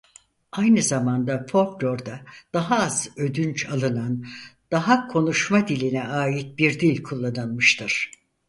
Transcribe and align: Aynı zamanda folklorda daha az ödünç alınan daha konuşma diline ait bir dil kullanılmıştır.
Aynı 0.51 0.81
zamanda 0.81 1.45
folklorda 1.51 2.21
daha 2.53 2.79
az 2.79 3.09
ödünç 3.17 3.69
alınan 3.69 4.25
daha 4.71 5.07
konuşma 5.07 5.67
diline 5.67 6.07
ait 6.07 6.57
bir 6.57 6.79
dil 6.79 7.03
kullanılmıştır. 7.03 8.11